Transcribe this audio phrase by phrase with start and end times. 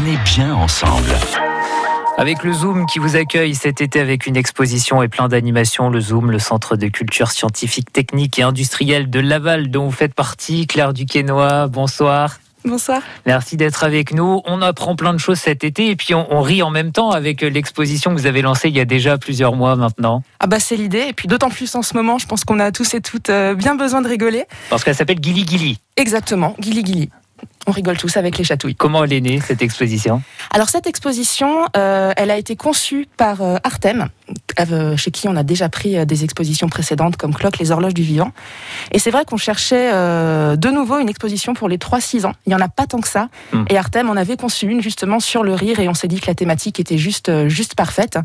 [0.00, 1.10] on est bien ensemble.
[2.16, 6.00] Avec le Zoom qui vous accueille cet été avec une exposition et plein d'animations, le
[6.00, 10.66] Zoom, le centre de culture scientifique, technique et industrielle de Laval dont vous faites partie,
[10.66, 12.38] Claire Duquesnois, bonsoir.
[12.64, 13.02] Bonsoir.
[13.26, 14.42] Merci d'être avec nous.
[14.44, 17.10] On apprend plein de choses cet été et puis on, on rit en même temps
[17.10, 20.22] avec l'exposition que vous avez lancée il y a déjà plusieurs mois maintenant.
[20.40, 22.70] Ah bah c'est l'idée et puis d'autant plus en ce moment, je pense qu'on a
[22.70, 24.44] tous et toutes euh, bien besoin de rigoler.
[24.68, 25.78] Parce qu'elle s'appelle Gilly Gilly.
[25.96, 27.10] Exactement, Gilly Gilly.
[27.66, 28.74] On rigole tous avec les chatouilles.
[28.74, 30.22] Comment elle est née cette exposition?
[30.50, 34.08] Alors cette exposition, euh, elle a été conçue par euh, Artem,
[34.96, 38.02] chez qui on a déjà pris euh, des expositions précédentes comme Clock, les horloges du
[38.02, 38.32] vivant.
[38.92, 42.32] Et c'est vrai qu'on cherchait euh, de nouveau une exposition pour les 3-6 ans.
[42.46, 43.28] Il n'y en a pas tant que ça.
[43.52, 43.64] Mm.
[43.70, 46.26] Et Artem en avait conçu une justement sur le rire et on s'est dit que
[46.26, 48.18] la thématique était juste, euh, juste parfaite.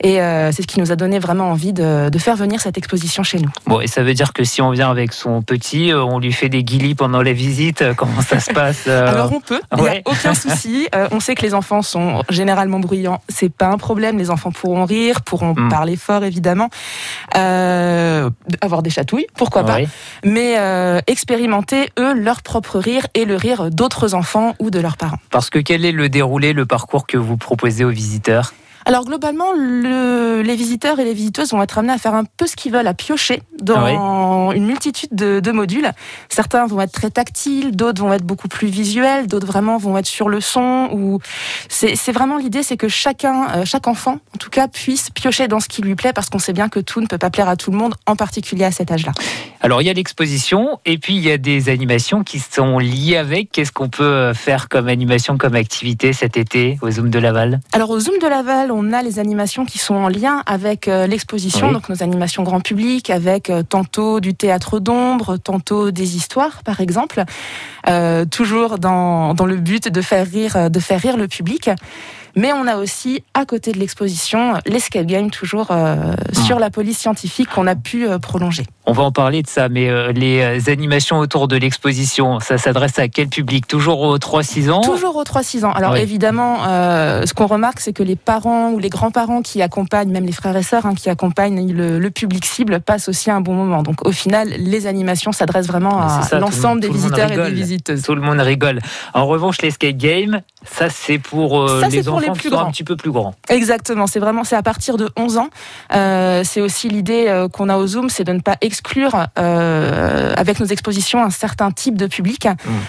[0.00, 2.78] Et euh, c'est ce qui nous a donné vraiment envie de, de faire venir cette
[2.78, 3.50] exposition chez nous.
[3.66, 6.32] Bon, et ça veut dire que si on vient avec son petit, euh, on lui
[6.32, 7.82] fait des guilis pendant la visite.
[7.82, 10.02] euh, Comment ça se passe euh, Alors on peut, il n'y ouais.
[10.04, 10.88] a aucun souci.
[10.94, 14.18] Euh, on sait que les enfants sont généralement bruyants, c'est pas un problème.
[14.18, 15.68] Les enfants pourront rire, pourront Mm.
[15.68, 16.68] parler fort évidemment,
[17.36, 19.78] euh, avoir des chatouilles, pourquoi pas.
[20.24, 24.96] Mais euh, expérimenter eux leur propre rire et le rire d'autres enfants ou de leurs
[24.96, 25.18] parents.
[25.30, 28.52] Parce que quel est le déroulé, le parcours que vous proposez aux visiteurs?
[28.88, 32.46] Alors globalement, le- les visiteurs et les visiteuses vont être amenés à faire un peu
[32.46, 35.90] ce qu'ils veulent, à piocher dans une multitude de, de modules.
[36.30, 40.06] Certains vont être très tactiles, d'autres vont être beaucoup plus visuels, d'autres vraiment vont être
[40.06, 40.88] sur le son.
[40.94, 41.18] Ou
[41.68, 45.60] c'est vraiment l'idée, c'est que chacun, euh, chaque enfant, en tout cas, puisse piocher dans
[45.60, 47.56] ce qui lui plaît, parce qu'on sait bien que tout ne peut pas plaire à
[47.56, 49.12] tout le monde, en particulier à cet âge-là.
[49.60, 53.16] Alors il y a l'exposition et puis il y a des animations qui sont liées
[53.16, 53.50] avec.
[53.52, 57.60] Qu'est-ce qu'on peut faire comme animation, comme activité cet été au Zoom de Laval?
[57.72, 61.06] Alors au Zoom de Laval, on a les animations qui sont en lien avec euh,
[61.06, 61.72] l'exposition, Oui.
[61.72, 66.80] donc nos animations grand public, avec euh, tantôt du théâtre d'ombre, tantôt des histoires, par
[66.80, 67.24] exemple,
[67.88, 71.70] euh, toujours dans, dans le but de faire rire, de faire rire le public.
[72.36, 76.98] Mais on a aussi, à côté de l'exposition, l'escape game, toujours euh, sur la police
[76.98, 78.64] scientifique qu'on a pu euh, prolonger.
[78.86, 82.98] On va en parler de ça, mais euh, les animations autour de l'exposition, ça s'adresse
[82.98, 83.66] à quel public?
[83.66, 84.80] Toujours aux 3-6 ans?
[84.80, 85.72] Toujours aux 3-6 ans.
[85.72, 86.00] Alors Oui.
[86.00, 90.32] évidemment, ce qu'on remarque, c'est que les parents ou les grands-parents qui accompagnent, même les
[90.32, 93.82] frères et sœurs hein, qui accompagnent le, le public cible, passent aussi un bon moment.
[93.82, 98.02] Donc au final, les animations s'adressent vraiment à l'ensemble des visiteurs et des visiteuses.
[98.02, 98.80] Tout le monde rigole.
[99.14, 102.42] En revanche, l'escape game, ça c'est pour euh, Ça, les c'est pour les enfants plus
[102.42, 102.70] qui sont un grands.
[102.70, 103.34] petit peu plus grands.
[103.48, 105.48] Exactement, c'est vraiment c'est à partir de 11 ans.
[105.94, 110.60] Euh, c'est aussi l'idée euh, qu'on a au Zoom, c'est de ne pas exclure avec
[110.60, 112.48] nos expositions un certain type de public.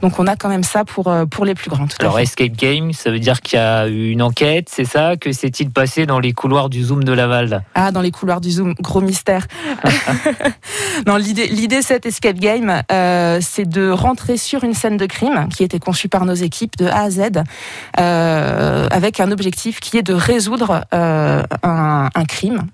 [0.00, 1.86] Donc on a quand même ça pour pour les plus grands.
[1.86, 2.22] Tout à Alors fait.
[2.22, 5.16] escape game, ça veut dire qu'il y a eu une enquête, c'est ça?
[5.16, 7.62] Que s'est-il passé dans les couloirs du Zoom de Laval?
[7.74, 9.46] Ah, dans les couloirs du Zoom, gros mystère.
[11.06, 12.82] non, l'idée, l'idée de cet escape game,
[13.40, 16.76] c'est de rentrer sur une scène de crime qui a été conçue par nos équipes
[16.76, 17.20] de A à Z,
[17.98, 22.66] euh, avec un objectif qui est de résoudre euh, un, un crime.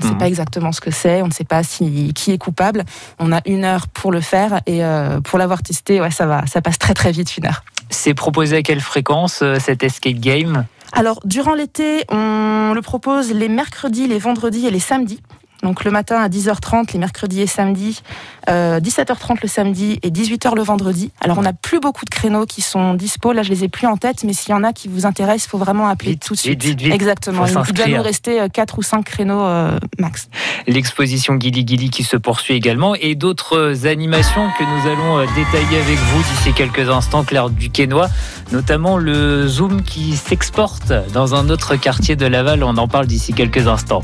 [0.00, 0.18] On ne sait Mhm.
[0.18, 2.84] pas exactement ce que c'est, on ne sait pas si, qui est coupable.
[3.18, 6.46] On a une heure pour le faire et euh, pour l'avoir testé, ouais, ça va,
[6.46, 7.62] ça passe très très vite une heure.
[7.90, 10.64] C'est proposé à quelle fréquence euh, cet escape game?
[10.92, 15.20] Alors, durant l'été, on le propose les mercredis, les vendredis et les samedis.
[15.64, 18.02] Donc le matin à 10h30 les mercredis et samedis,
[18.50, 21.10] euh, 17h30 le samedi et 18h le vendredi.
[21.22, 23.86] Alors on n'a plus beaucoup de créneaux qui sont dispo, là je les ai plus
[23.86, 26.26] en tête, mais s'il y en a qui vous intéressent, il faut vraiment appeler Vite,
[26.26, 26.62] tout de suite.
[26.62, 26.92] vite, vite.
[26.92, 30.28] Exactement, il doit nous rester 4 ou 5 créneaux euh, max.
[30.66, 35.80] L'exposition Gilly Gilly qui se poursuit également et d'autres animations que nous allons euh, détailler
[35.80, 38.10] avec vous d'ici quelques instants, Claire Duquesnois,
[38.52, 42.62] notamment le Zoom qui s'exporte dans un autre quartier de Laval.
[42.62, 44.02] On en parle d'ici quelques instants.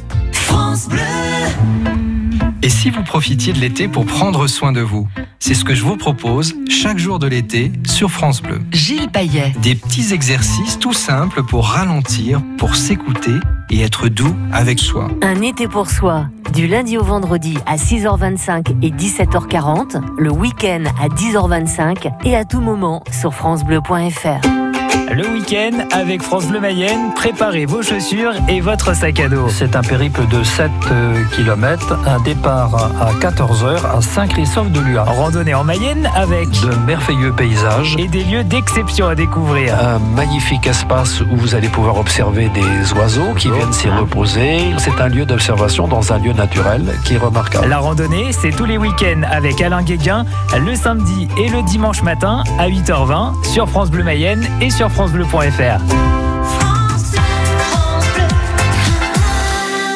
[2.63, 5.83] Et si vous profitiez de l'été pour prendre soin de vous C'est ce que je
[5.83, 8.61] vous propose chaque jour de l'été sur France Bleu.
[8.71, 9.53] Gilles Payet.
[9.63, 13.35] Des petits exercices tout simples pour ralentir, pour s'écouter
[13.71, 15.09] et être doux avec soi.
[15.23, 16.27] Un été pour soi.
[16.53, 20.03] Du lundi au vendredi à 6h25 et 17h40.
[20.19, 24.70] Le week-end à 10h25 et à tout moment sur FranceBleu.fr.
[25.11, 29.49] Le week-end avec France Bleu Mayenne, préparez vos chaussures et votre sac à dos.
[29.49, 30.71] C'est un périple de 7
[31.35, 35.03] km, un départ à 14h à Saint-Christophe-de-Lua.
[35.03, 39.75] Randonnée en Mayenne avec De merveilleux paysages, et des lieux d'exception à découvrir.
[39.75, 44.61] un magnifique espace où vous allez pouvoir observer des oiseaux qui viennent s'y reposer.
[44.79, 47.67] C'est un lieu d'observation dans un lieu naturel qui est remarquable.
[47.67, 50.25] La randonnée, c'est tous les week-ends avec Alain Guéguin,
[50.57, 55.81] le samedi et le dimanche matin à 8h20 sur France Bleu Mayenne et sur francebleu.fr.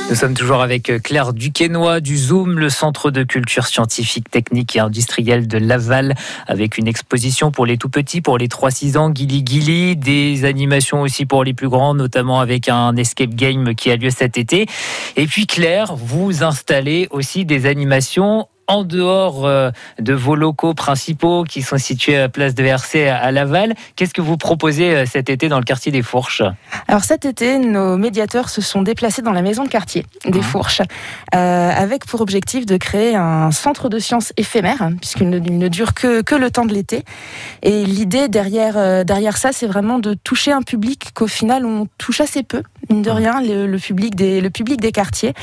[0.09, 4.77] Nous sommes toujours avec euh, Claire Duquesnois du Zoom, le centre de culture scientifique, technique
[4.77, 6.15] et industrielle de Laval,
[6.47, 11.03] avec une exposition pour les tout petits, pour les 3-6 ans, Gilly Gilly, des animations
[11.03, 14.67] aussi pour les plus grands, notamment avec un escape game qui a lieu cet été.
[15.17, 21.45] Et puis Claire, vous installez aussi des animations en dehors euh, de vos locaux principaux
[21.45, 23.75] qui sont situés à Place de RC à Laval.
[23.97, 26.43] Qu'est-ce que vous proposez euh, cet été dans le quartier des Fourches?
[26.89, 30.43] Alors cet été, nos médiateurs se sont déplacés dans la maison de quartier des mmh.
[30.43, 30.83] Fourches
[31.35, 35.95] euh, avec pour objectif de créer un centre de sciences éphémère hein, puisqu'il ne, dure
[35.95, 37.05] que, que le temps de l'été.
[37.63, 42.21] Et l'idée derrière, derrière ça, c'est vraiment de toucher un public qu'au final on touche
[42.21, 43.15] assez peu, mine de mmh.
[43.15, 45.35] rien, le, public, des, le public des quartiers.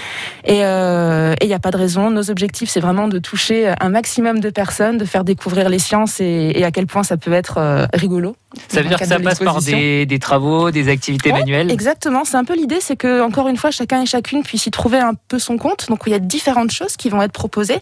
[0.45, 2.09] Et il n'y a pas de raison.
[2.09, 6.19] Nos objectifs, c'est vraiment de toucher un maximum de personnes, de faire découvrir les sciences
[6.19, 8.35] et, à quel point ça peut être euh, rigolo.
[8.67, 12.43] Ça veut dire que ça passe par des, travaux, des activités manuelles Exactement, c'est un
[12.43, 15.39] peu l'idée, c'est que encore une fois, chacun et chacune puisse y trouver un peu
[15.39, 15.87] son compte.
[15.87, 17.79] Donc il y a différentes choses qui vont être proposées.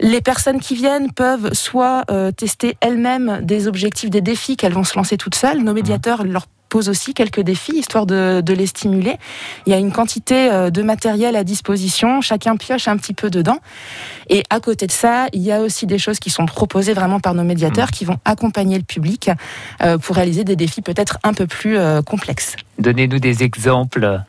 [0.00, 4.84] Les personnes qui viennent peuvent soit euh, tester elles-mêmes des objectifs, des défis qu'elles vont
[4.84, 5.62] se lancer toutes seules.
[5.62, 9.16] Nos médiateurs leur pose aussi quelques défis, histoire de, les stimuler.
[9.66, 13.28] Il y a une quantité euh, de matériel à disposition, chacun pioche un petit peu
[13.28, 13.58] dedans.
[14.30, 17.20] Et à côté de ça, il y a aussi des choses qui sont proposées vraiment
[17.20, 17.96] par nos médiateurs mmh.
[17.96, 19.30] qui vont accompagner le public
[19.82, 22.56] euh, pour réaliser des défis peut-être un peu plus euh, complexes.
[22.78, 24.20] Donnez-nous des exemples.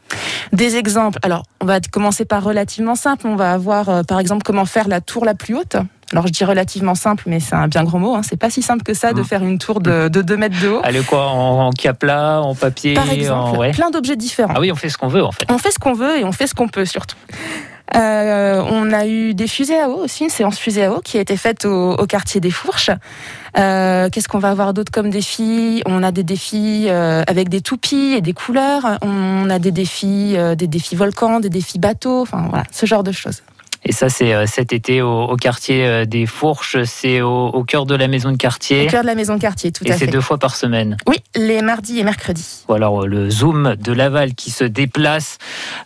[0.52, 1.20] Des exemples.
[1.22, 3.28] Alors, on va commencer par relativement simple.
[3.28, 5.78] On va avoir, par exemple, comment faire la tour la plus haute.
[6.12, 8.16] Alors je dis relativement simple, mais c'est un bien gros mot.
[8.16, 8.22] Hein.
[8.24, 9.25] C'est pas si simple que ça de mmh.
[9.25, 10.81] faire une tour de, 2 mètres de haut.
[10.84, 14.54] Allez quoi, en, en capla, en papier Par exemple, plein d'objets différents.
[14.56, 15.46] Ah oui, on fait ce qu'on veut en fait.
[15.50, 17.18] On fait ce qu'on veut et on fait ce qu'on peut surtout.
[17.96, 21.18] Euh, on a eu des fusées à eau aussi, une séance fusée à eau qui
[21.18, 22.92] a été faite au, quartier des Fourches.
[23.57, 25.81] Euh, qu'est-ce qu'on va avoir d'autre comme défis?
[25.86, 28.98] On a des défis euh, avec des toupies et des couleurs.
[29.02, 32.22] On a des défis, des défis volcans, des défis bateaux.
[32.22, 33.44] Enfin voilà, ce genre de choses.
[33.83, 36.83] Et ça, c'est euh, cet été au, quartier euh, des Fourches.
[36.83, 38.86] C'est au, cœur de la maison de quartier.
[38.86, 39.94] Au cœur de la maison de quartier, tout à fait.
[39.94, 40.98] Et c'est deux fois par semaine.
[41.07, 42.63] Oui, les mardis et mercredis.
[42.68, 45.38] Ou alors euh, le Zoom de Laval qui se déplace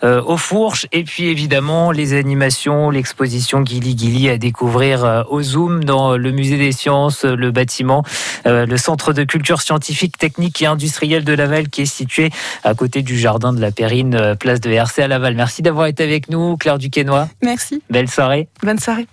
[0.04, 0.88] aux Fourches.
[0.92, 6.58] Et puis évidemment, les animations, l'exposition Gilly Gilly à découvrir au Zoom dans le musée
[6.58, 8.04] des sciences, le bâtiment,
[8.46, 12.30] le centre de culture scientifique, technique et industrielle de Laval qui est situé
[12.64, 15.36] à côté du jardin de la Périne, place de RC à Laval.
[15.36, 17.28] Merci d'avoir été avec nous, Claire Duquesnois.
[17.42, 17.82] Merci.
[17.90, 18.48] Belle soirée.
[18.64, 19.08] Bonne soirée.